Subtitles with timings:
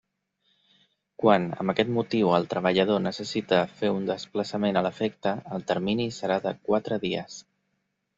[1.23, 6.39] Quan amb aquest motiu el treballador necessite fer un desplaçament a l'efecte, el termini serà
[6.47, 7.37] de quatre dies.